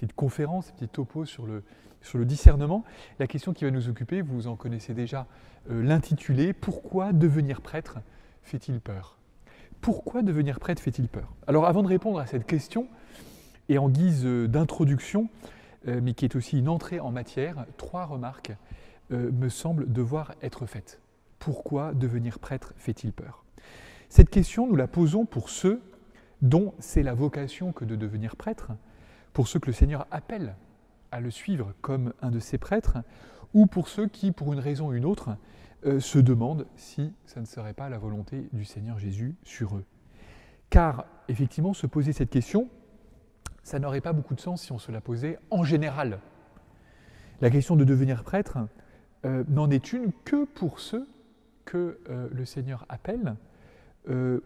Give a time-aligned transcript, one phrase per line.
[0.00, 1.62] petites conférences, ces petits topos sur le,
[2.00, 2.84] sur le discernement.
[3.18, 5.26] La question qui va nous occuper, vous en connaissez déjà
[5.70, 7.98] euh, l'intitulé Pourquoi devenir prêtre
[8.42, 9.18] fait-il peur?
[9.82, 11.34] Pourquoi devenir prêtre fait-il peur?
[11.46, 12.88] Alors avant de répondre à cette question,
[13.68, 15.28] et en guise euh, d'introduction,
[15.86, 18.52] euh, mais qui est aussi une entrée en matière, trois remarques
[19.12, 21.00] me semblent devoir être faites.
[21.40, 23.44] Pourquoi devenir prêtre fait-il peur?
[24.08, 25.82] Cette question, nous la posons pour ceux
[26.42, 28.70] dont c'est la vocation que de devenir prêtre,
[29.32, 30.56] pour ceux que le Seigneur appelle
[31.12, 32.98] à le suivre comme un de ses prêtres,
[33.54, 35.36] ou pour ceux qui, pour une raison ou une autre,
[35.86, 39.84] euh, se demandent si ça ne serait pas la volonté du Seigneur Jésus sur eux.
[40.68, 42.68] Car, effectivement, se poser cette question,
[43.62, 46.20] ça n'aurait pas beaucoup de sens si on se la posait en général.
[47.40, 48.58] La question de devenir prêtre
[49.24, 51.08] euh, n'en est une que pour ceux
[51.64, 53.36] que euh, le Seigneur appelle,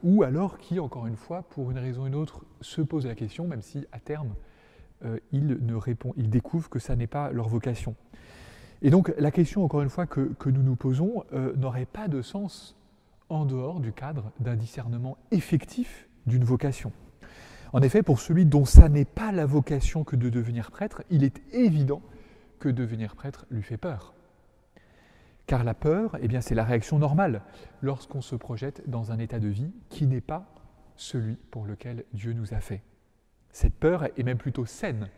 [0.02, 3.14] ou alors qui, encore une fois, pour une raison ou une autre, se posent la
[3.14, 4.34] question, même si à terme,
[5.04, 7.94] euh, ils, ne découvrent que ça n'est pas leur vocation.
[8.82, 12.22] Et donc la question, encore une fois, que, nous nous posons euh, n'aurait pas de
[12.22, 12.76] sens
[13.28, 16.92] en dehors du cadre d'un discernement effectif d'une vocation.
[17.72, 21.24] En effet, pour celui dont ça n'est pas la vocation que de devenir prêtre, il
[21.24, 22.02] est évident
[22.60, 24.14] que devenir prêtre lui fait peur.
[25.46, 27.42] Car la peur, eh bien, c'est la réaction normale
[27.82, 30.46] lorsqu'on se projette dans un état de vie qui n'est pas
[30.96, 32.82] celui pour lequel Dieu nous a fait.
[33.54, 35.08] Cette peur est même plutôt saine,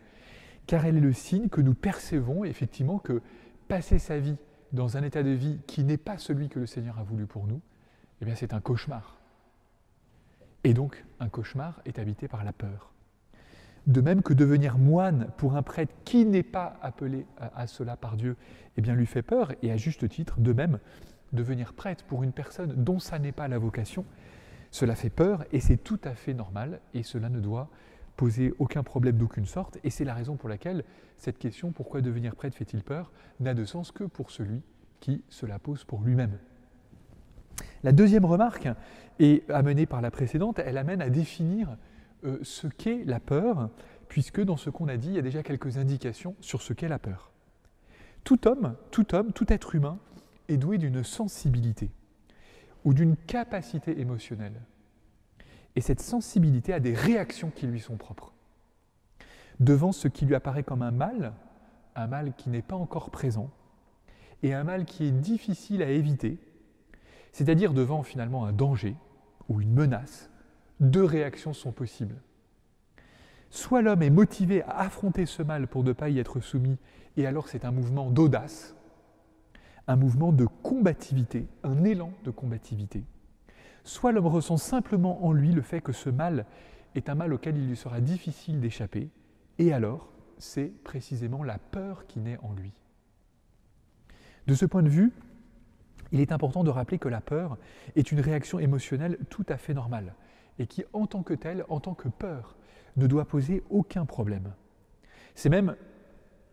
[0.67, 3.23] car elle est le signe que nous percevons effectivement que
[3.67, 4.37] passer sa vie
[4.73, 7.47] dans un état de vie qui n'est pas celui que le Seigneur a voulu pour
[7.47, 7.61] nous,
[8.21, 9.17] eh c'est un cauchemar.
[10.63, 12.93] Et donc, un cauchemar est habité par la peur.
[13.87, 18.17] De même que devenir moine pour un prêtre qui n'est pas appelé à, cela par
[18.17, 18.37] Dieu,
[18.77, 20.77] eh bien lui fait peur, et à juste titre, de même,
[21.33, 24.05] devenir prêtre pour une personne dont ça n'est pas la vocation,
[24.69, 27.71] cela fait peur, et c'est tout à fait normal, et cela ne doit
[28.17, 30.83] poser aucun problème d'aucune sorte, et c'est la raison pour laquelle
[31.17, 34.61] cette question, pourquoi devenir prêtre fait-il peur, n'a de sens que pour celui
[34.99, 36.37] qui se la pose pour lui-même.
[37.83, 38.67] La deuxième remarque
[39.19, 41.77] est amenée par la précédente, elle amène à définir
[42.25, 43.69] euh, ce qu'est la peur,
[44.09, 46.87] puisque dans ce qu'on a dit, il y a déjà quelques indications sur ce qu'est
[46.87, 47.31] la peur.
[48.23, 49.99] Tout homme, tout homme, tout être humain
[50.49, 51.91] est doué d'une sensibilité
[52.83, 54.59] ou d'une capacité émotionnelle
[55.77, 58.33] et cette sensibilité a des réactions qui lui sont propres.
[59.59, 61.33] Devant ce qui lui apparaît comme un mal,
[61.95, 63.51] un mal qui n'est pas encore présent,
[64.41, 66.39] et un mal qui est difficile à éviter,
[67.31, 68.95] c'est-à-dire devant finalement un danger
[69.49, 70.31] ou une menace,
[70.79, 72.23] deux réactions sont possibles.
[73.51, 76.79] Soit l'homme est motivé à affronter ce mal pour ne pas y être soumis,
[77.17, 78.75] et alors c'est un mouvement d'audace,
[79.85, 83.03] un mouvement de combativité, un élan de combativité
[83.87, 86.45] soit l'homme ressent simplement en lui le fait que ce mal
[86.95, 89.09] est un mal auquel il lui sera difficile d'échapper,
[89.59, 92.73] et alors c'est précisément la peur qui naît en lui.
[94.45, 95.13] De ce point de vue,
[96.11, 97.57] il est important de rappeler que la peur
[97.95, 100.15] est une réaction émotionnelle tout à fait normale,
[100.59, 102.55] et qui, en tant que telle, en tant que peur,
[102.97, 104.53] ne doit poser aucun problème.
[105.35, 105.75] C'est même,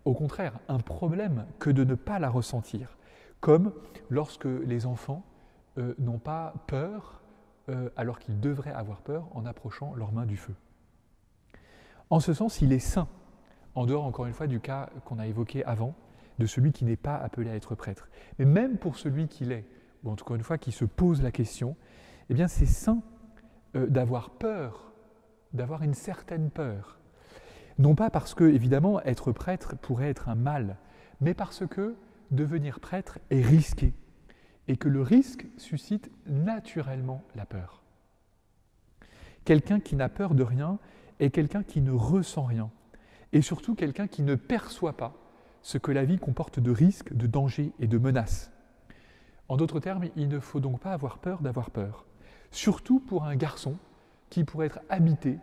[0.04, 2.96] au contraire, un problème que de ne pas la ressentir,
[3.40, 3.72] comme
[4.10, 5.24] lorsque les enfants
[5.78, 7.23] euh, n'ont pas peur
[7.68, 10.54] euh, alors qu'ils devraient avoir peur en approchant leurs mains du feu.
[12.10, 13.08] En ce sens, il est saint,
[13.74, 15.94] en dehors encore une fois du cas qu'on a évoqué avant,
[16.38, 18.08] de celui qui n'est pas appelé à être prêtre.
[18.38, 19.64] Mais même pour celui qui l'est,
[20.02, 21.76] ou en tout cas une fois qui se pose la question,
[22.28, 23.02] eh bien c'est saint
[23.76, 24.92] euh, d'avoir peur,
[25.52, 26.98] d'avoir une certaine peur.
[27.78, 30.76] Non pas parce que, évidemment, être prêtre pourrait être un mal,
[31.20, 31.96] mais parce que
[32.30, 33.94] devenir prêtre est risqué
[34.68, 37.82] et que le risque suscite naturellement la peur.
[39.44, 40.78] Quelqu'un qui n'a peur de rien
[41.20, 42.70] est quelqu'un qui ne ressent rien,
[43.32, 45.14] et surtout quelqu'un qui ne perçoit pas
[45.62, 48.50] ce que la vie comporte de risques, de dangers et de menaces.
[49.48, 52.06] En d'autres termes, il ne faut donc pas avoir peur d'avoir peur,
[52.50, 53.76] surtout pour un garçon
[54.30, 55.38] qui pourrait être habité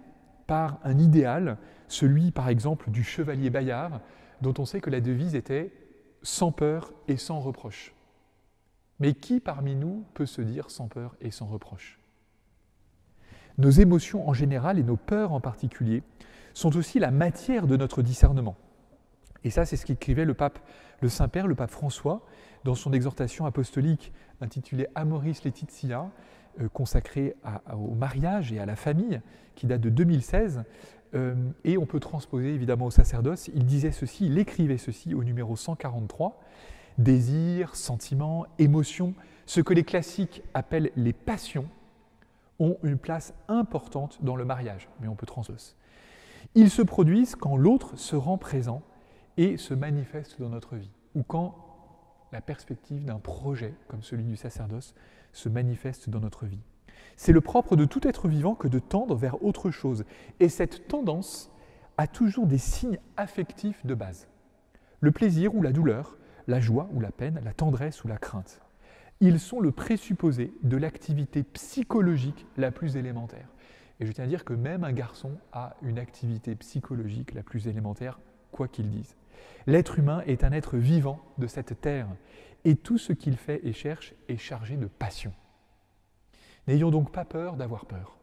[0.47, 4.01] par un idéal, celui par exemple du chevalier Bayard,
[4.41, 5.71] dont on sait que la devise était
[6.23, 7.93] sans peur et sans reproche.
[9.01, 11.99] Mais qui parmi nous peut se dire sans peur et sans reproche?
[13.57, 16.03] Nos émotions en général et nos peurs en particulier
[16.53, 18.55] sont aussi la matière de notre discernement.
[19.43, 20.59] Et ça, c'est ce qu'écrivait le pape,
[21.01, 22.21] le Saint-Père, le pape François,
[22.63, 26.07] dans son exhortation apostolique intitulée Amoris Laetitia,
[26.61, 27.35] euh, consacrée
[27.73, 29.19] au mariage et à la famille,
[29.55, 30.63] qui date de 2016.
[31.15, 31.33] Euh,
[31.63, 33.49] et on peut transposer évidemment au sacerdoce.
[33.55, 36.39] Il disait ceci, il écrivait ceci au numéro 143
[36.97, 39.13] désirs, sentiments, émotions,
[39.45, 41.67] ce que les classiques appellent les passions,
[42.59, 45.73] ont une place importante dans le mariage, mais on peut transposer.
[46.53, 48.83] Ils se produisent quand l'autre se rend présent
[49.37, 51.55] et se manifeste dans notre vie, ou quand
[52.31, 54.93] la perspective d'un projet comme celui du sacerdoce
[55.33, 56.61] se manifeste dans notre vie.
[57.15, 60.05] C'est le propre de tout être vivant que de tendre vers autre chose.
[60.39, 61.51] Et cette tendance
[61.97, 64.27] a toujours des signes affectifs de base.
[65.01, 66.17] Le plaisir ou la douleur,
[66.47, 68.61] la joie ou la peine, la tendresse ou la crainte.
[69.19, 73.47] Ils sont le présupposé de l'activité psychologique la plus élémentaire.
[73.99, 77.67] Et je tiens à dire que même un garçon a une activité psychologique la plus
[77.67, 78.19] élémentaire,
[78.51, 79.15] quoi qu'il dise.
[79.67, 82.07] L'être humain est un être vivant de cette terre,
[82.65, 85.33] et tout ce qu'il fait et cherche est chargé de passion.
[86.67, 88.17] N'ayons donc pas peur d'avoir peur.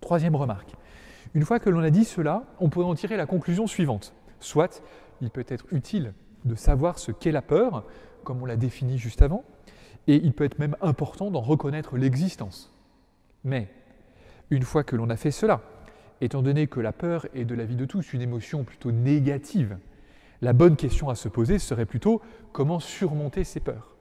[0.00, 0.74] Troisième remarque.
[1.34, 4.14] Une fois que l'on a dit cela, on peut en tirer la conclusion suivante.
[4.40, 4.82] Soit,
[5.20, 6.12] il peut être utile
[6.46, 7.84] de savoir ce qu'est la peur,
[8.24, 9.44] comme on l'a défini juste avant,
[10.06, 12.72] et il peut être même important d'en reconnaître l'existence.
[13.44, 13.68] Mais,
[14.50, 15.60] une fois que l'on a fait cela,
[16.20, 19.78] étant donné que la peur est de la vie de tous une émotion plutôt négative,
[20.42, 22.22] la bonne question à se poser serait plutôt
[22.52, 23.96] comment surmonter ces peurs?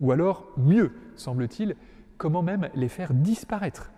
[0.00, 1.76] Ou alors, mieux, semble-t-il,
[2.18, 3.90] comment même les faire disparaître?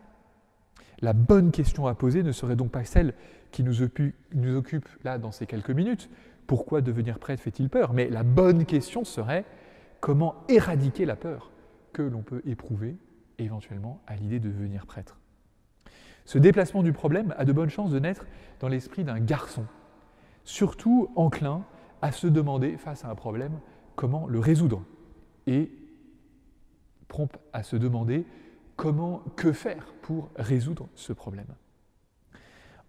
[1.00, 3.14] La bonne question à poser ne serait donc pas celle
[3.50, 6.10] qui nous occupe, là dans ces quelques minutes,
[6.48, 7.92] pourquoi devenir prêtre fait-il peur?
[7.92, 9.44] Mais la bonne question serait
[10.00, 11.52] comment éradiquer la peur
[11.92, 12.96] que l'on peut éprouver
[13.38, 15.18] éventuellement à l'idée de devenir prêtre?
[16.24, 18.26] Ce déplacement du problème a de bonnes chances de naître
[18.60, 19.66] dans l'esprit d'un garçon,
[20.42, 21.64] surtout enclin
[22.00, 23.60] à se demander face à un problème
[23.94, 24.82] comment le résoudre
[25.46, 25.70] et
[27.08, 28.24] prompt à se demander
[28.76, 31.48] comment, que faire pour résoudre ce problème.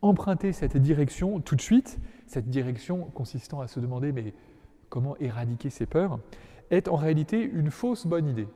[0.02, 4.34] Emprunter cette direction tout de suite, cette direction consistant à se demander mais
[4.90, 6.20] comment éradiquer ces peurs,
[6.72, 8.48] est en réalité une fausse bonne idée.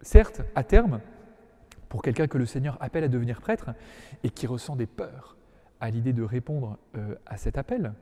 [0.00, 1.00] Certes, à terme,
[1.88, 3.70] pour quelqu'un que le Seigneur appelle à devenir prêtre
[4.24, 5.36] et qui ressent des peurs
[5.80, 7.92] à l'idée de répondre euh, à cet appel,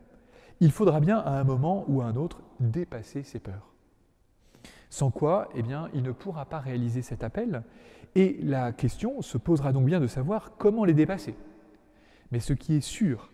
[0.59, 3.73] il faudra bien à un moment ou à un autre dépasser ses peurs.
[4.89, 7.63] Sans quoi, eh bien, il ne pourra pas réaliser cet appel,
[8.15, 11.35] et la question se posera donc bien de savoir comment les dépasser.
[12.31, 13.31] Mais ce qui est sûr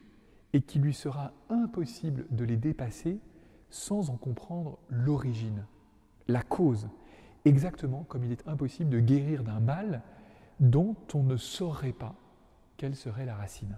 [0.54, 3.20] est qu'il lui sera impossible de les dépasser
[3.70, 5.66] sans en comprendre l'origine,
[6.28, 6.88] la cause,
[7.44, 10.02] exactement comme il est impossible de guérir d'un mal
[10.60, 12.16] dont on ne saurait pas
[12.78, 13.78] quelle serait la racine.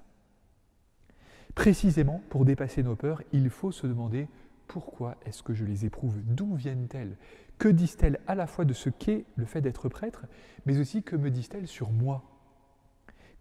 [1.56, 4.28] Précisément, pour dépasser nos peurs, il faut se demander
[4.68, 7.18] pourquoi est-ce que je les éprouve D'où viennent-elles
[7.58, 10.26] Que disent-elles à la fois de ce qu'est le fait d'être prêtre,
[10.66, 12.24] mais aussi que me disent-elles sur moi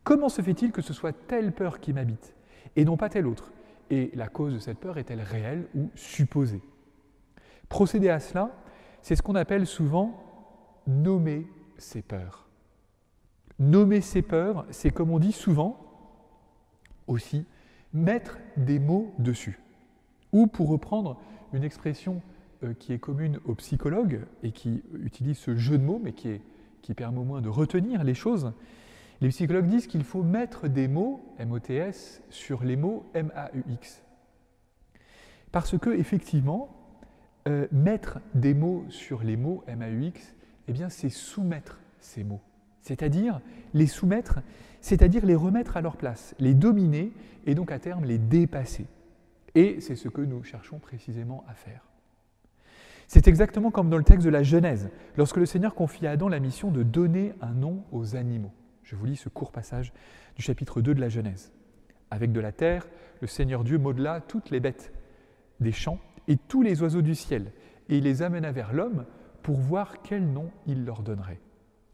[0.06, 2.32] Comment se fait-il que ce soit telle peur qui m'habite
[2.76, 3.50] et non pas telle autre?
[3.90, 6.62] Et la cause de cette peur est-elle réelle ou supposée?
[7.68, 8.52] Procéder à cela,
[9.02, 10.22] c'est ce qu'on appelle souvent
[10.86, 12.46] nommer ses peurs.
[13.58, 15.84] Nommer ses peurs, c'est comme on dit souvent
[17.08, 17.44] aussi,
[17.92, 19.58] mettre des mots dessus.
[20.30, 21.18] Ou pour reprendre
[21.52, 22.22] une expression
[22.62, 26.40] euh, qui est commune aux psychologues et qui utilise ce jeu de mots, mais qui,
[26.94, 28.52] permet au moins de retenir les choses,
[29.20, 34.02] les psychologues disent qu'il faut mettre des mots, M-O-T-S, sur les mots M-A-U-X.
[35.52, 36.68] Parce que, effectivement,
[37.48, 40.34] euh, mettre des mots sur les mots M-A-U-X,
[40.68, 42.42] eh bien, c'est soumettre ces mots.
[42.82, 43.40] C'est-à-dire
[43.72, 44.40] les soumettre,
[44.80, 47.12] c'est-à-dire les remettre à leur place, les dominer
[47.46, 48.86] et donc à terme les dépasser.
[49.54, 51.88] Et c'est ce que nous cherchons précisément à faire.
[53.08, 56.28] C'est exactement comme dans le texte de la Genèse, lorsque le Seigneur confie à Adam
[56.28, 58.52] la mission de donner un nom aux animaux.
[58.86, 59.92] Je vous lis ce court passage
[60.36, 61.52] du chapitre 2 de la Genèse.
[62.12, 62.86] Avec de la terre,
[63.20, 64.92] le Seigneur Dieu modela toutes les bêtes
[65.58, 67.50] des champs et tous les oiseaux du ciel,
[67.88, 69.04] et il les amena vers l'homme
[69.42, 71.40] pour voir quel nom il leur donnerait.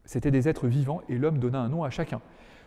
[0.05, 2.21] C'étaient des êtres vivants, et l'homme donna un nom à chacun.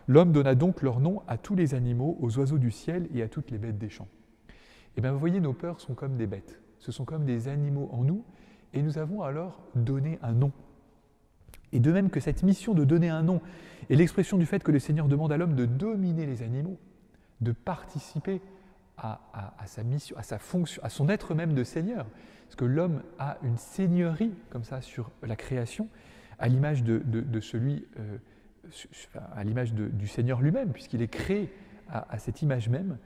[0.09, 3.29] L'homme donna donc leur nom à tous les animaux, aux oiseaux du ciel et à
[3.29, 4.09] toutes les bêtes des champs.
[4.49, 4.53] Et
[4.97, 6.61] eh bien vous voyez, nos peurs sont comme des bêtes.
[6.81, 8.25] Ce sont comme des animaux en nous,
[8.73, 10.51] et nous avons alors donné un nom.
[11.73, 13.41] Et de même que cette mission de donner un nom
[13.91, 16.79] est l'expression du fait que le Seigneur demande à l'homme de dominer les animaux,
[17.41, 18.41] de participer
[18.99, 19.21] à,
[19.67, 22.07] sa mission, à sa fonction, à son être même de Seigneur,
[22.47, 25.89] parce que l'homme a une seigneurie comme ça sur la création,
[26.39, 28.17] à l'image de, celui, euh,
[29.35, 31.53] à l'image du Seigneur lui-même, puisqu'il est créé
[31.91, 32.99] à, cette image même.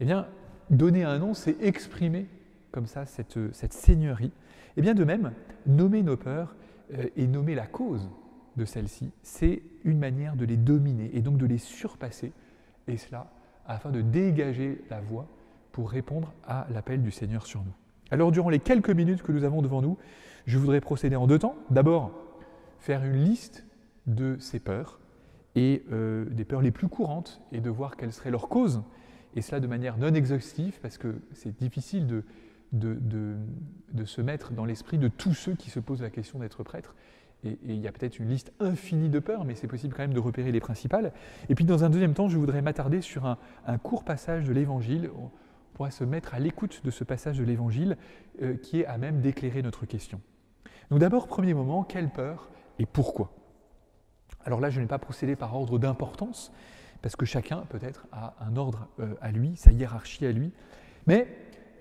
[0.00, 0.26] Eh bien,
[0.68, 2.26] donner un nom, c'est exprimer
[2.70, 4.26] comme ça cette, cette seigneurie.
[4.26, 5.32] Et eh bien de même,
[5.66, 6.54] nommer nos peurs
[6.94, 8.08] euh, et nommer la cause
[8.56, 12.32] de celles-ci, c'est une manière de les dominer et donc de les surpasser,
[12.88, 13.30] et cela
[13.66, 15.28] afin de dégager la voie
[15.72, 17.72] pour répondre à l'appel du Seigneur sur nous.
[18.10, 19.96] Alors durant les quelques minutes que nous avons devant nous,
[20.46, 21.54] je voudrais procéder en deux temps.
[21.70, 22.10] D'abord,
[22.80, 23.64] faire une liste
[24.06, 24.98] de ces peurs
[25.54, 28.82] et euh, des peurs les plus courantes et de voir quelles seraient leurs causes
[29.36, 32.24] et cela de manière non exhaustive, parce que c'est difficile de,
[32.72, 33.36] de,
[34.04, 36.94] se mettre dans l'esprit de tous ceux qui se posent la question d'être prêtre.
[37.44, 40.14] Et, il y a peut-être une liste infinie de peurs, mais c'est possible quand même
[40.14, 41.12] de repérer les principales.
[41.48, 45.10] Et puis dans un deuxième temps, je voudrais m'attarder sur un, court passage de l'Évangile.
[45.16, 45.30] On
[45.74, 47.96] pourra se mettre à l'écoute de ce passage de l'Évangile
[48.42, 50.20] euh, qui est à même d'éclairer notre question.
[50.90, 53.32] Donc d'abord, premier moment, quelle peur et pourquoi?
[54.44, 56.52] Alors là, je n'ai pas procédé par ordre d'importance,
[57.02, 60.52] parce que chacun peut-être a un ordre euh, à lui, sa hiérarchie à lui.
[61.06, 61.28] Mais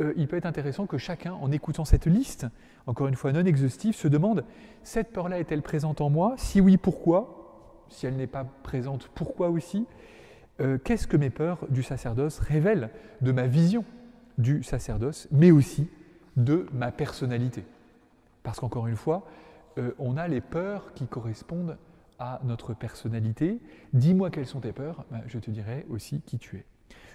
[0.02, 2.48] euh, il peut être intéressant que chacun, en écoutant cette liste,
[2.88, 4.44] encore une fois non exhaustive, se demande
[4.84, 6.36] cette peur-là est-elle présente en moi?
[6.38, 7.86] Si oui, pourquoi?
[7.90, 9.86] Si elle n'est pas présente, pourquoi aussi?
[10.62, 12.90] Euh, Qu'est-ce que mes peurs du sacerdoce révèlent
[13.22, 13.84] de ma vision
[14.38, 15.90] du sacerdoce, mais aussi
[16.38, 17.64] de ma personnalité?
[18.44, 19.26] Parce qu'encore une fois,
[19.78, 21.78] euh, on a les peurs qui correspondent
[22.20, 23.60] à notre personnalité.
[23.94, 26.66] Dis-moi quelles sont tes peurs, ben, je te dirai aussi qui tu es.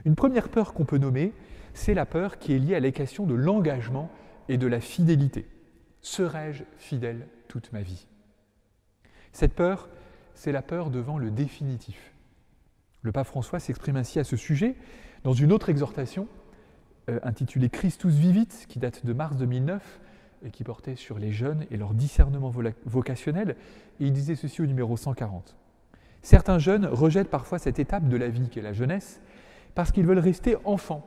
[0.05, 1.33] Une première peur qu'on peut nommer,
[1.73, 4.11] c'est la peur qui est liée à l'équation de l'engagement
[4.49, 5.47] et de la fidélité.
[6.01, 8.07] Serai-je fidèle toute ma vie?
[9.33, 9.89] Cette peur,
[10.35, 12.13] c'est la peur devant le définitif.
[13.03, 14.77] Le pape François s'exprime ainsi à ce sujet
[15.25, 16.29] dans une autre exhortation
[17.11, 20.01] euh, intitulée Christus Vivit, qui date de mars 2009
[20.47, 22.53] et qui portait sur les jeunes et leur discernement
[22.85, 23.57] vocationnel.
[24.01, 25.57] Il disait ceci au numéro 140.
[26.23, 29.21] Certains jeunes rejettent parfois cette étape de la vie qu'est la jeunesse
[29.75, 31.05] parce qu'ils veulent rester enfants,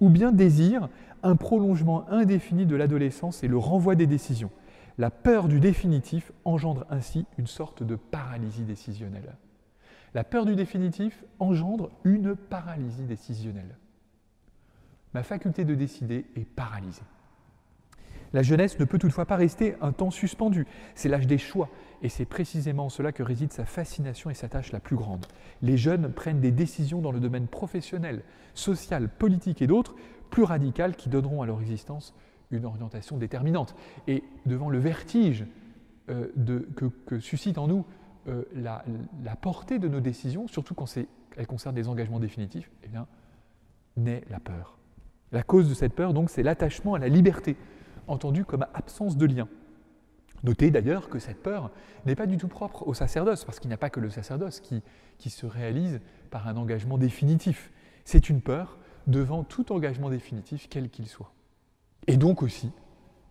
[0.00, 0.88] ou bien désirent
[1.22, 4.50] un prolongement indéfini de l'adolescence et le renvoi des décisions.
[4.96, 9.36] La peur du définitif engendre ainsi une sorte de paralysie décisionnelle.
[10.14, 13.76] La peur du définitif engendre une paralysie décisionnelle.
[15.14, 17.02] Ma faculté de décider est paralysée.
[18.32, 20.66] La jeunesse ne peut toutefois pas rester un temps suspendu.
[20.94, 21.68] C'est l'âge des choix,
[22.02, 25.26] et c'est précisément en cela que réside sa fascination et sa tâche la plus grande.
[25.62, 28.22] Les jeunes prennent des décisions dans le domaine professionnel,
[28.54, 29.94] social, politique et d'autres,
[30.30, 32.14] plus radicales, qui donneront à leur existence
[32.50, 33.74] une orientation déterminante.
[34.06, 35.46] Et devant le vertige
[36.10, 36.28] euh,
[37.06, 37.84] que, suscite en nous
[38.28, 38.84] euh, la,
[39.40, 40.86] portée de nos décisions, surtout quand
[41.36, 42.88] elles concernent des engagements définitifs, eh
[43.96, 44.78] naît la peur.
[45.32, 47.56] La cause de cette peur, donc, c'est l'attachement à la liberté,
[48.08, 49.48] entendu comme absence de lien.
[50.44, 51.70] Notez d'ailleurs que cette peur
[52.06, 54.60] n'est pas du tout propre au sacerdoce, parce qu'il n'y a pas que le sacerdoce
[54.60, 54.82] qui,
[55.18, 56.00] qui se réalise
[56.30, 57.72] par un engagement définitif.
[58.04, 61.32] C'est une peur devant tout engagement définitif, quel qu'il soit.
[62.06, 62.70] Et donc aussi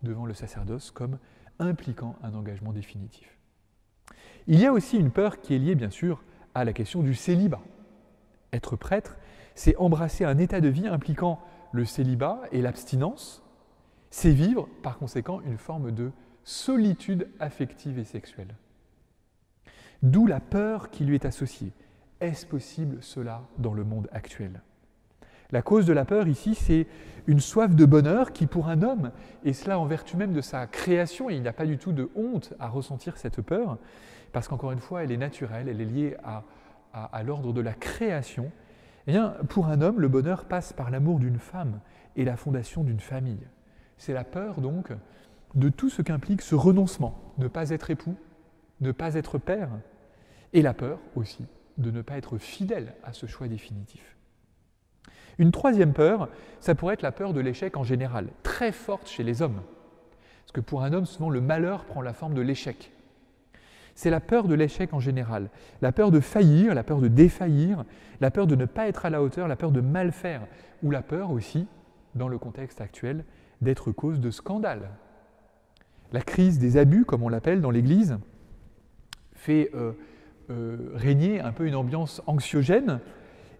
[0.02, 1.18] devant le sacerdoce comme
[1.58, 3.36] impliquant un engagement définitif.
[4.46, 6.22] Il y a aussi une peur qui est liée bien sûr
[6.54, 7.60] à la question du célibat.
[8.52, 9.16] Être prêtre,
[9.54, 11.40] c'est embrasser un état de vie impliquant
[11.72, 13.42] le célibat et l'abstinence,
[14.10, 16.10] c'est vivre par conséquent une forme de
[16.44, 18.54] solitude affective et sexuelle.
[20.02, 21.72] D'où la peur qui lui est associée.
[22.20, 24.62] Est-ce possible cela dans le monde actuel?
[25.50, 26.86] La cause de la peur ici, c'est
[27.26, 29.12] une soif de bonheur qui pour un homme,
[29.44, 31.92] et cela en vertu même de sa création, et il n'y a pas du tout
[31.92, 33.78] de honte à ressentir cette peur,
[34.32, 38.50] parce qu'encore une fois, elle est naturelle, elle est liée à, l'ordre de la création,
[39.06, 39.16] eh
[39.48, 41.80] pour un homme, le bonheur passe par l'amour d'une femme
[42.16, 43.46] et la fondation d'une famille.
[43.98, 44.92] C'est la peur donc
[45.54, 48.16] de tout ce qu'implique ce renoncement, ne pas être époux,
[48.80, 49.70] ne pas être père,
[50.52, 54.16] et la peur aussi de ne pas être fidèle à ce choix définitif.
[55.38, 56.28] Une troisième peur,
[56.60, 59.62] ça pourrait être la peur de l'échec en général, très forte chez les hommes.
[60.40, 62.92] Parce que pour un homme, souvent le malheur prend la forme de l'échec.
[63.94, 65.50] C'est la peur de l'échec en général,
[65.82, 67.84] la peur de faillir, la peur de défaillir,
[68.20, 70.46] la peur de ne pas être à la hauteur, la peur de mal faire,
[70.82, 71.66] ou la peur aussi,
[72.14, 73.24] dans le contexte actuel,
[73.60, 74.90] d'être cause de scandale.
[76.12, 78.18] La crise des abus, comme on l'appelle dans l'Église,
[79.34, 79.92] fait euh,
[80.50, 83.00] euh, régner un peu une ambiance anxiogène.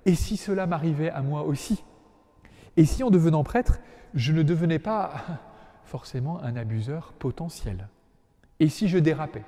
[0.07, 1.85] Et si cela m'arrivait à moi aussi?
[2.77, 3.81] Et si en devenant prêtre,
[4.15, 5.13] je ne devenais pas
[5.85, 7.89] forcément un abuseur potentiel?
[8.61, 9.45] Et si je dérapais?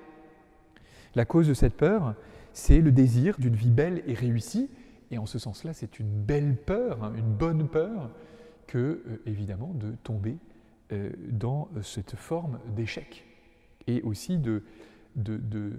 [1.15, 2.15] La cause de cette peur,
[2.53, 4.69] c'est le désir d'une vie belle et réussie.
[5.11, 8.11] Et en ce sens-là, c'est une belle peur, hein, une bonne peur,
[8.71, 10.39] que, euh, évidemment, de tomber
[10.93, 13.25] euh, dans cette forme d'échec
[13.89, 14.63] et aussi de,
[15.17, 15.73] de,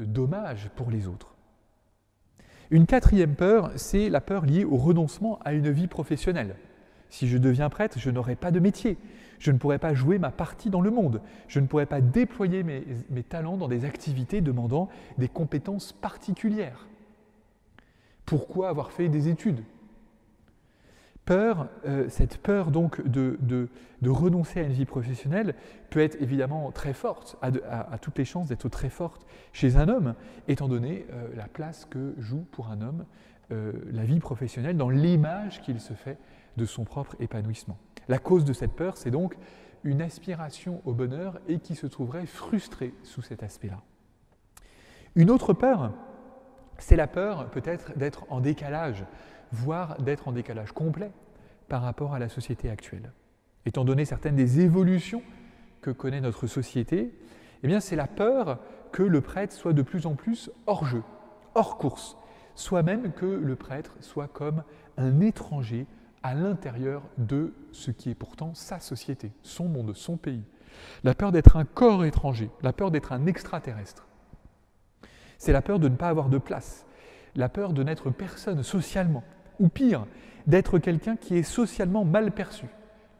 [0.00, 1.36] dommage pour les autres.
[2.72, 6.56] Une quatrième peur, c'est la peur liée au renoncement à une vie professionnelle.
[7.10, 8.98] Si je deviens prêtre, je n'aurai pas de métier.
[9.38, 11.20] Je ne pourrai pas jouer ma partie dans le monde.
[11.46, 16.88] Je ne pourrai pas déployer mes talents dans des activités demandant des compétences particulières.
[18.24, 19.62] Pourquoi avoir fait des études?
[21.24, 23.68] Peur, euh, cette peur donc de,
[24.04, 25.54] renoncer à une vie professionnelle
[25.90, 30.14] peut être évidemment très forte, à, toutes les chances d'être très forte chez un homme,
[30.48, 33.04] étant donné euh, la place que joue pour un homme
[33.52, 36.18] euh, la vie professionnelle, dans l'image qu'il se fait
[36.56, 37.76] de son propre épanouissement.
[38.08, 39.36] La cause de cette peur, c'est donc
[39.84, 43.80] une aspiration au bonheur et qui se trouverait frustrée sous cet aspect-là.
[45.16, 45.92] Une autre peur,
[46.78, 49.04] c'est la peur peut-être d'être en décalage,
[49.52, 51.12] voire d'être en décalage complet
[51.68, 53.12] par rapport à la société actuelle.
[53.64, 55.22] Étant donné certaines des évolutions
[55.80, 57.14] que connaît notre société,
[57.62, 58.58] eh bien c'est la peur
[58.90, 61.02] que le prêtre soit de plus en plus hors jeu,
[61.54, 62.16] hors course,
[62.54, 64.64] soit même que le prêtre soit comme
[64.96, 65.86] un étranger
[66.22, 70.44] à l'intérieur de ce qui est pourtant sa société, son monde, son pays.
[71.04, 74.06] La peur d'être un corps étranger, la peur d'être un extraterrestre.
[75.38, 76.86] C'est la peur de ne pas avoir de place,
[77.34, 79.24] la peur de n'être personne socialement,
[79.62, 80.06] ou pire,
[80.46, 82.66] d'être quelqu'un qui est socialement mal perçu,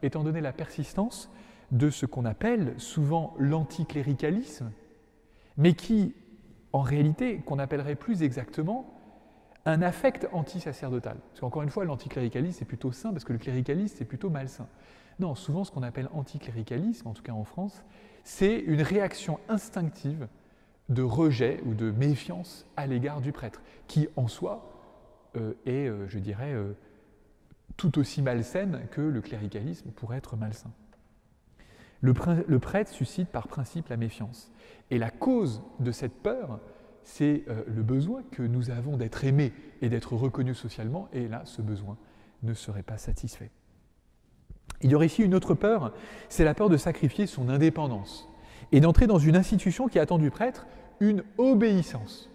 [0.03, 1.31] étant donné la persistance
[1.71, 4.71] de ce qu'on appelle souvent l'anticléricalisme,
[5.57, 6.13] mais qui,
[6.73, 8.93] en réalité, qu'on appellerait plus exactement
[9.65, 11.17] un affect anti-sacerdotal.
[11.29, 14.67] Parce qu'encore une fois, l'anticléricalisme, c'est plutôt sain, parce que le cléricalisme, c'est plutôt malsain.
[15.19, 17.83] Non, souvent, ce qu'on appelle anticléricalisme, en tout cas en France,
[18.23, 20.27] c'est une réaction instinctive
[20.89, 24.72] de rejet ou de méfiance à l'égard du prêtre, qui en soi
[25.65, 26.73] est, euh, je dirais, euh,
[27.77, 30.71] tout aussi malsaine que le cléricalisme pourrait être malsain.
[32.01, 32.13] Le,
[32.47, 34.51] le, prêtre suscite par principe la méfiance.
[34.91, 36.59] Et la cause de cette peur,
[37.03, 41.61] c'est le besoin que nous avons d'être aimés et d'être reconnus socialement, et là, ce
[41.61, 41.97] besoin
[42.43, 43.51] ne serait pas satisfait.
[44.81, 45.93] Il y aurait ici une autre peur,
[46.29, 48.29] c'est la peur de sacrifier son indépendance
[48.71, 50.67] et d'entrer dans une institution qui attend du prêtre
[50.99, 52.29] une obéissance.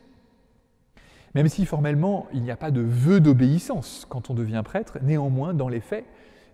[1.34, 5.54] Même si formellement il n'y a pas de vœu d'obéissance quand on devient prêtre, néanmoins
[5.54, 6.04] dans les faits,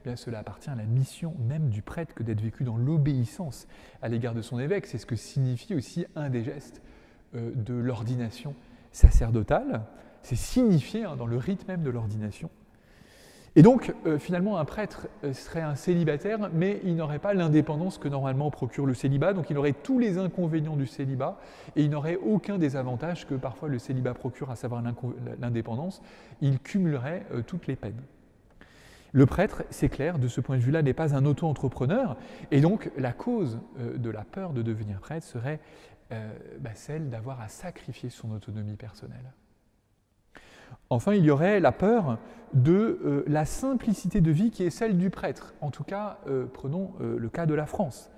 [0.06, 3.66] eh cela appartient à la mission même du prêtre que d'être vécu dans l'obéissance
[4.02, 4.86] à l'égard de son évêque.
[4.86, 6.82] C'est ce que signifie aussi un des gestes
[7.34, 8.54] euh, de l'ordination
[8.92, 9.82] sacerdotale.
[10.22, 12.50] C'est signifié hein, dans le rite même de l'ordination.
[13.56, 17.98] Et donc, euh, finalement, un prêtre euh, serait un célibataire, mais il n'aurait pas l'indépendance
[17.98, 21.38] que normalement procure le célibat, donc il aurait tous les inconvénients du célibat,
[21.76, 24.82] et il n'aurait aucun des avantages que parfois le célibat procure, à savoir
[25.40, 26.02] l'indépendance,
[26.40, 28.02] il cumulerait euh, toutes les peines.
[29.12, 32.16] Le prêtre, c'est clair, de ce point de vue-là, n'est pas un auto-entrepreneur,
[32.50, 35.60] et donc la cause de la peur de devenir prêtre serait
[36.58, 39.32] bah, celle d'avoir à sacrifier son autonomie personnelle.
[40.90, 42.18] Enfin, il y aurait la peur
[42.54, 45.54] de euh, la simplicité de vie qui est celle du prêtre.
[45.60, 48.10] En tout cas, euh, prenons euh, le cas de la France.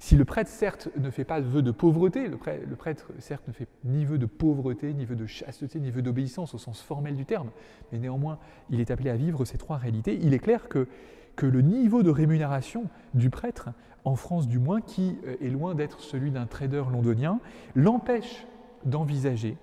[0.00, 3.66] Si le prêtre, certes, ne fait pas vœu de pauvreté, le prêtre, certes, ne fait
[3.84, 7.24] ni vœu de pauvreté, ni vœu de chasteté, ni vœu d'obéissance au sens formel du
[7.24, 7.50] terme,
[7.90, 8.38] mais néanmoins,
[8.70, 10.86] il est appelé à vivre ces trois réalités, il est clair que,
[11.34, 12.84] que le niveau de rémunération
[13.14, 13.70] du prêtre,
[14.04, 17.40] en France du moins, qui est loin d'être celui d'un trader londonien,
[17.74, 18.46] l'empêche
[18.84, 19.56] d'envisager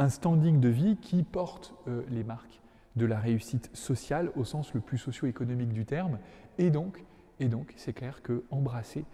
[0.00, 2.62] un standing de vie qui porte euh, les marques
[2.96, 6.18] de la réussite sociale au sens le plus socio-économique du terme.
[6.56, 7.04] Et donc,
[7.38, 9.04] et donc c'est clair que embrasser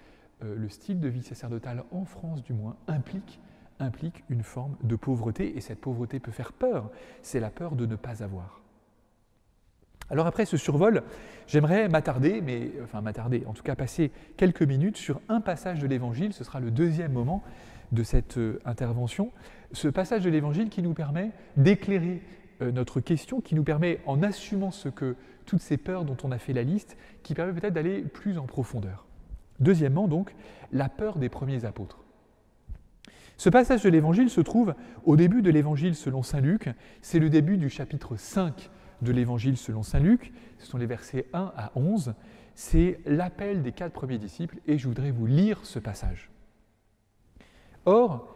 [0.45, 3.41] euh, le style de vie sacerdotal en France du moins implique,
[3.81, 7.85] implique une forme de pauvreté, et cette pauvreté peut faire peur, c'est la peur de
[7.85, 8.61] ne pas avoir.
[10.09, 11.03] Alors après ce survol,
[11.49, 15.89] j'aimerais m'attarder, mais enfin m'attarder, en tout cas passer quelques minutes sur un passage de
[15.89, 17.43] l'Évangile, ce sera le deuxième moment
[17.93, 19.33] de cette euh, intervention,
[19.73, 22.23] ce passage de l'Évangile qui nous permet d'éclairer
[22.63, 26.33] euh, notre question, qui nous permet, en assumant ce que toutes ces peurs dont on
[26.33, 29.07] a fait la liste, qui permet peut-être d'aller plus en profondeur.
[29.61, 30.35] Deuxièmement, donc,
[30.73, 32.05] la peur des premiers apôtres.
[33.37, 34.75] Ce passage de l'Évangile se trouve
[35.05, 36.71] au début de l'Évangile selon Saint Luc,
[37.03, 38.71] c'est le début du chapitre 5
[39.03, 42.15] de l'Évangile selon Saint Luc, ce sont les versets 1 à 11,
[42.55, 46.31] c'est l'appel des quatre premiers disciples, et je voudrais vous lire ce passage.
[47.85, 48.36] Or,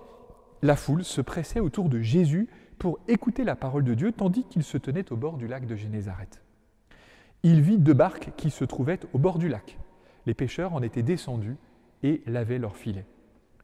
[0.62, 4.62] la foule se pressait autour de Jésus pour écouter la parole de Dieu tandis qu'il
[4.62, 6.42] se tenait au bord du lac de Génézareth.
[7.42, 9.78] Il vit deux barques qui se trouvaient au bord du lac.
[10.26, 11.56] Les pêcheurs en étaient descendus
[12.02, 13.06] et lavaient leurs filets.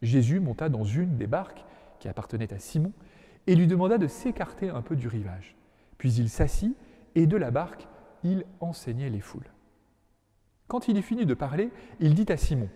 [0.02, 1.64] Jésus monta dans une des barques
[1.98, 2.92] qui appartenait à Simon
[3.46, 5.54] et lui demanda de s'écarter un peu du rivage.
[5.98, 6.76] Puis il s'assit
[7.14, 7.86] et de la barque,
[8.24, 9.50] il enseignait les foules.
[10.68, 12.68] Quand il eut fini de parler, il dit à Simon,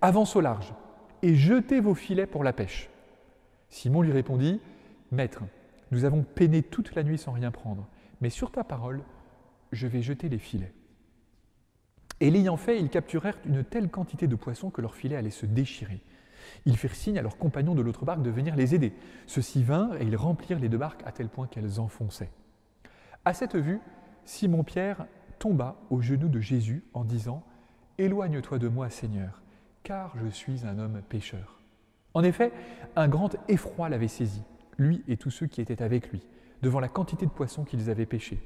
[0.00, 0.74] Avance au large,
[1.22, 2.90] et jetez vos filets pour la pêche.
[3.68, 4.60] Simon lui répondit,
[5.10, 5.42] Maître,
[5.90, 7.88] nous avons peiné toute la nuit sans rien prendre,
[8.20, 9.02] mais sur ta parole,
[9.72, 10.72] je vais jeter les filets.
[12.20, 15.46] Et l'ayant fait, ils capturèrent une telle quantité de poissons que leurs filets allaient se
[15.46, 16.00] déchirer.
[16.66, 18.92] Ils firent signe à leurs compagnons de l'autre barque de venir les aider.
[19.26, 22.30] Ceux-ci vinrent et ils remplirent les deux barques à tel point qu'elles enfonçaient.
[23.24, 23.80] À cette vue,
[24.24, 25.06] Simon-Pierre
[25.38, 27.44] tomba aux genoux de Jésus en disant
[27.98, 29.42] Éloigne-toi de moi, Seigneur,
[29.82, 31.57] car je suis un homme pécheur.
[32.14, 32.52] En effet,
[32.96, 34.42] un grand effroi l'avait saisi,
[34.78, 36.22] lui et tous ceux qui étaient avec lui,
[36.62, 38.40] devant la quantité de poissons qu'ils avaient pêchés.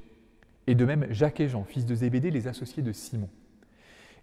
[0.67, 3.29] Et de même, Jacques et Jean, fils de Zébédée, les associés de Simon.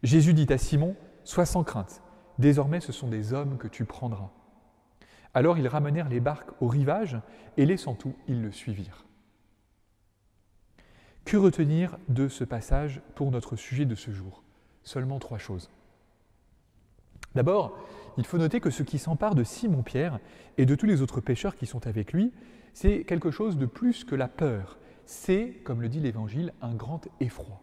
[0.02, 2.02] Jésus dit à Simon, Sois sans crainte,
[2.38, 4.30] désormais ce sont des hommes que tu prendras.
[5.34, 7.18] Alors ils ramenèrent les barques au rivage,
[7.56, 9.04] et laissant tout, ils le suivirent.
[11.24, 14.42] Que retenir de ce passage pour notre sujet de ce jour?
[14.82, 15.70] Seulement trois choses.
[17.34, 17.78] D'abord,
[18.18, 20.18] il faut noter que ce qui s'empare de Simon-Pierre
[20.58, 22.32] et de tous les autres pêcheurs qui sont avec lui,
[22.72, 24.78] c'est quelque chose de plus que la peur.
[25.04, 27.62] C'est, comme le dit l'Évangile, un grand effroi.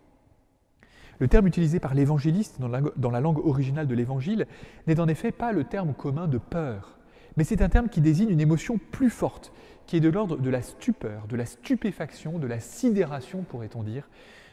[1.19, 4.45] Le terme utilisé par l'évangéliste dans la, dans la langue originale de l'Évangile
[4.86, 6.97] n'est en effet pas le terme commun de peur,
[7.38, 9.53] mais c'est un terme qui désigne une émotion plus forte,
[9.86, 14.10] qui est de l'ordre de la stupeur, de la stupéfaction, de la sidération, pourrait-on dire,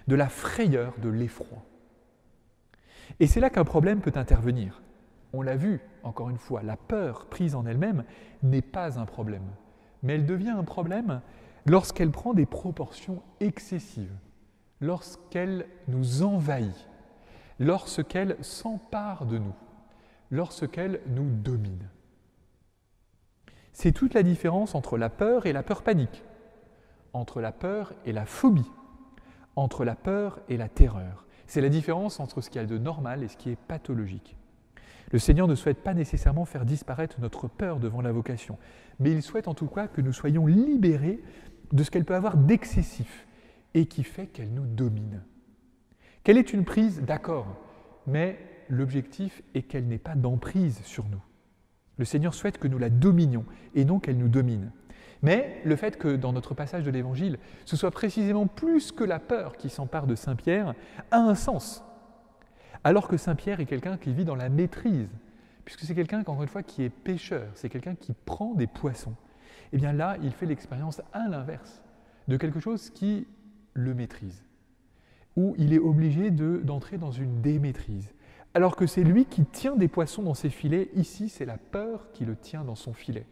[0.07, 1.64] de la frayeur, de l'effroi.
[3.20, 4.83] Et c'est là qu'un problème peut intervenir.
[5.37, 8.05] On l'a vu, encore une fois, la peur prise en elle-même
[8.44, 9.42] n'est pas un problème,
[10.05, 11.23] mais elle devient un problème
[11.66, 14.14] lorsqu'elle prend des proportions excessives,
[14.81, 16.88] lorsqu'elle nous envahit,
[17.59, 19.55] lorsqu'elle s'empare de nous,
[20.31, 21.88] lorsqu'elle nous domine.
[23.73, 26.23] C'est toute la différence entre la peur et la peur panique,
[27.12, 28.70] entre la peur et la phobie,
[29.57, 31.27] entre la peur et la terreur.
[31.49, 34.37] C'est la différence entre ce qu'il y a de normal et ce qui est pathologique.
[35.12, 38.58] Le Seigneur ne souhaite pas nécessairement faire disparaître notre peur devant la vocation,
[38.98, 41.22] mais il souhaite en tout cas que nous soyons libérés
[41.72, 43.26] de ce qu'elle peut avoir d'excessif
[43.74, 45.22] et qui fait qu'elle nous domine.
[46.22, 47.58] Qu'elle est une prise, d'accord,
[48.06, 48.38] mais
[48.68, 51.22] l'objectif est qu'elle n'ait pas d'emprise sur nous.
[51.96, 54.72] Le Seigneur souhaite que nous la dominions et non qu'elle nous domine.
[55.22, 59.18] Mais le fait que dans notre passage de l'Évangile, ce soit précisément plus que la
[59.18, 60.74] peur qui s'empare de Saint Pierre,
[61.10, 61.82] a un sens.
[62.85, 65.09] Alors que Saint Pierre est quelqu'un qui vit dans la maîtrise,
[65.64, 69.14] puisque c'est quelqu'un, encore une fois, qui est pêcheur, c'est quelqu'un qui prend des poissons.
[69.73, 71.83] Et eh bien là, il fait l'expérience à l'inverse
[72.29, 73.27] de quelque chose qui
[73.73, 74.44] le maîtrise,
[75.37, 78.14] où il est obligé d'entrer dans une démaîtrise
[78.55, 80.88] alors que c'est lui qui tient des poissons dans ses filets.
[80.94, 83.27] Ici, c'est la peur qui le tient dans son filet.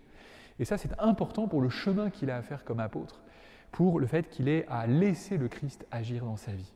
[0.58, 3.22] Et ça, c'est important pour le chemin qu'il a à faire comme apôtre,
[3.70, 6.72] pour le fait qu'il ait à laisser le Christ agir dans sa vie.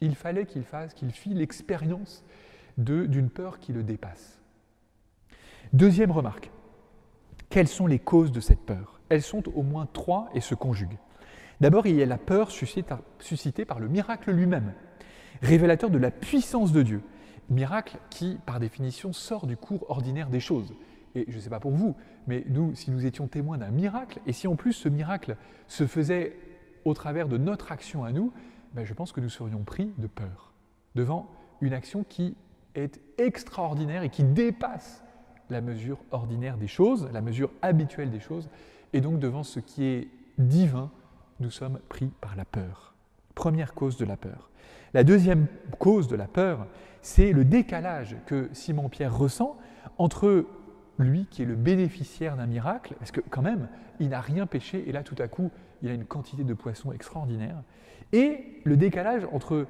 [0.00, 2.24] Il fallait qu'il fasse, qu'il fît l'expérience
[2.78, 4.40] d'une peur qui le dépasse.
[5.72, 6.50] Deuxième remarque.
[7.48, 9.00] Quelles sont les causes de cette peur?
[9.08, 10.98] Elles sont au moins trois et se conjuguent.
[11.60, 14.74] D'abord, il y a la peur suscitée par le miracle lui-même,
[15.40, 17.02] révélateur de la puissance de Dieu
[17.48, 20.74] miracle qui, par définition, sort du cours ordinaire des choses.
[21.14, 24.20] Et je ne sais pas pour vous, mais nous, si nous étions témoins d'un miracle,
[24.26, 26.36] et si en plus ce miracle se faisait
[26.84, 28.32] au travers de notre action à nous,
[28.76, 30.52] ben je pense que nous serions pris de peur
[30.94, 31.30] devant
[31.62, 32.36] une action qui
[32.74, 35.02] est extraordinaire et qui dépasse
[35.48, 38.50] la mesure ordinaire des choses, la mesure habituelle des choses,
[38.92, 40.90] et donc devant ce qui est divin,
[41.40, 42.94] nous sommes pris par la peur.
[43.34, 44.50] Première cause de la peur.
[44.92, 45.46] La deuxième
[45.78, 46.66] cause de la peur,
[47.00, 49.56] c'est le décalage que Simon-Pierre ressent
[49.96, 50.44] entre
[50.98, 53.68] lui qui est le bénéficiaire d'un miracle, parce que quand même,
[54.00, 55.50] il n'a rien péché, et là tout à coup,
[55.82, 57.62] il a une quantité de poissons extraordinaire,
[58.12, 59.66] et le décalage entre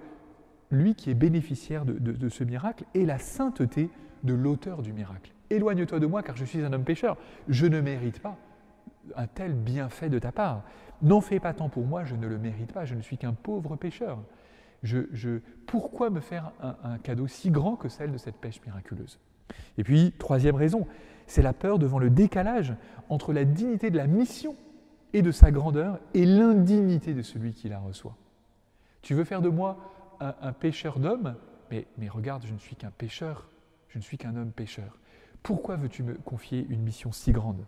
[0.71, 3.91] lui qui est bénéficiaire de, ce miracle et la sainteté
[4.25, 5.33] de l'auteur du miracle.
[5.51, 7.17] Éloigne-toi de moi car je suis un homme pécheur,
[7.49, 8.37] je ne mérite pas
[9.15, 10.65] un tel bienfait de ta part.
[11.03, 13.35] N'en fais pas tant pour moi, je ne le mérite pas, je ne suis qu'un
[13.35, 14.19] pauvre pécheur
[15.67, 19.19] pourquoi me faire un, cadeau si grand que celle de cette pêche miraculeuse?
[19.79, 20.87] Et puis, troisième raison,
[21.27, 22.75] c'est la peur devant le décalage
[23.09, 24.55] entre la dignité de la mission
[25.13, 28.17] et de sa grandeur et l'indignité de celui qui la reçoit.
[29.07, 29.77] Tu veux faire de moi
[30.19, 31.37] un, pêcheur d'hommes?
[31.71, 33.49] Mais, mais regarde, je ne suis qu'un pêcheur,
[33.87, 34.99] je ne suis qu'un homme pêcheur.
[35.45, 37.65] Pourquoi veux-tu me confier une mission si grande?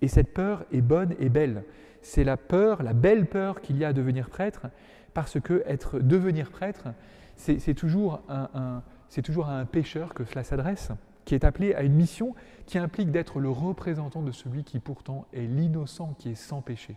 [0.00, 1.62] Et cette peur est bonne et belle.
[2.00, 4.66] C'est la peur, la belle peur qu'il y a à devenir prêtre,
[5.14, 6.88] parce que être, devenir prêtre,
[7.36, 8.82] c'est toujours, un,
[9.22, 10.90] toujours à un pécheur que cela s'adresse,
[11.24, 12.34] qui est appelé à une mission
[12.66, 16.96] qui implique d'être le représentant de celui qui pourtant est l'innocent, qui est sans péché.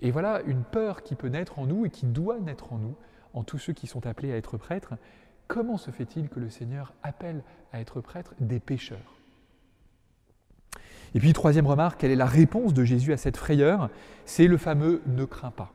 [0.00, 2.94] Et voilà une peur qui peut naître en nous et qui doit naître en nous,
[3.34, 4.94] en tous ceux qui sont appelés à être prêtres.
[5.48, 9.16] Comment se fait-il que le Seigneur appelle à être prêtre des pécheurs?
[11.14, 13.90] Et puis, troisième remarque, quelle est la réponse de Jésus à cette frayeur?
[14.26, 15.72] C'est le fameux ne crains pas,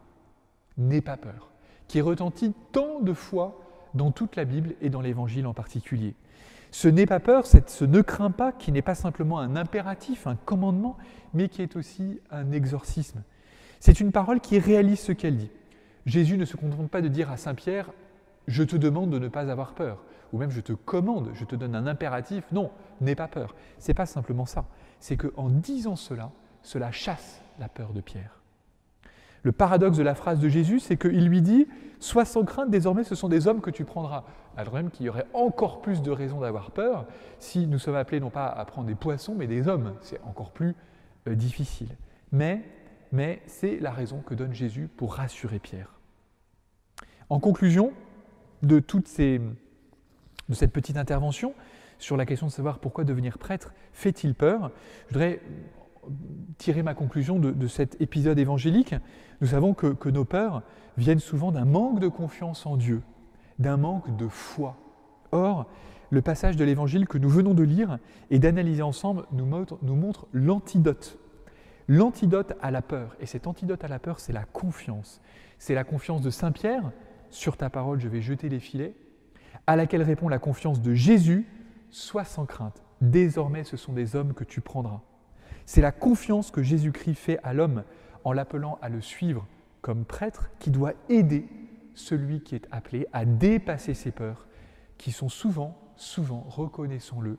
[0.78, 1.52] n'aie pas peur
[1.88, 3.60] qui retentit tant de fois
[3.94, 6.16] dans toute la Bible et dans l'Évangile en particulier.
[6.72, 10.36] Ce n'est pas peur, ce ne craint pas, qui n'est pas simplement un impératif, un
[10.36, 10.98] commandement,
[11.34, 13.24] mais qui est aussi un exorcisme.
[13.80, 15.52] C'est une parole qui réalise ce qu'elle dit.
[16.06, 17.90] Jésus ne se contente pas de dire à Saint Pierre,
[18.48, 21.56] je te demande de ne pas avoir peur, ou même je te commande, je te
[21.56, 22.44] donne un impératif.
[22.52, 23.56] Non, n'aie pas peur.
[23.80, 24.66] C'est pas simplement ça.
[25.00, 28.42] C'est qu'en disant cela, cela chasse la peur de Pierre.
[29.44, 31.68] Le paradoxe de la phrase de Jésus, c'est qu'il lui dit
[32.00, 34.24] Sois sans crainte, désormais ce sont des hommes que tu prendras.
[34.58, 37.06] Alors même qu'il y aurait encore plus de raisons d'avoir peur
[37.40, 39.94] si nous sommes appelés non pas à prendre des poissons, mais des hommes.
[40.02, 40.76] C'est encore plus
[41.28, 41.90] euh, difficile.
[42.32, 42.64] Mais,
[43.12, 45.95] mais c'est la raison que donne Jésus pour rassurer Pierre.
[47.30, 47.92] En conclusion
[48.62, 51.54] de, toutes cette petite intervention
[51.98, 54.72] sur la question de savoir pourquoi devenir prêtre fait-il peur,
[55.08, 55.42] je voudrais
[56.58, 58.96] tirer ma conclusion de, cet épisode évangélique,
[59.42, 60.62] nous savons que, nos peurs
[60.98, 63.02] viennent souvent d'un manque de confiance en Dieu,
[63.60, 64.78] d'un manque de foi.
[65.32, 65.66] Or,
[66.12, 67.98] le passage de l'évangile que nous venons de lire
[68.30, 69.46] et d'analyser ensemble nous
[69.96, 71.18] montre l'antidote.
[71.88, 73.16] L'antidote à la peur.
[73.20, 75.22] Et cet antidote à la peur, c'est la confiance.
[75.58, 76.92] C'est la confiance de Saint Pierre,
[77.36, 78.96] sur ta parole je vais jeter les filets,
[79.68, 81.46] à laquelle répond la confiance de Jésus,
[81.92, 82.82] sois sans crainte.
[83.02, 85.02] Désormais ce sont des hommes que tu prendras.
[85.66, 87.84] C'est la confiance que Jésus-Christ fait à l'homme
[88.24, 89.48] en l'appelant à le suivre
[89.82, 91.48] comme prêtre qui doit aider
[91.94, 94.48] celui qui est appelé à dépasser ses peurs,
[94.98, 97.38] qui sont souvent, souvent, reconnaissons-le,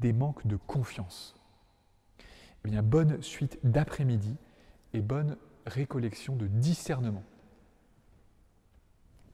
[0.00, 1.34] des manques de confiance.
[2.64, 4.36] Eh bien, bonne suite d'après-midi
[4.92, 7.22] et bonne récollection de discernement.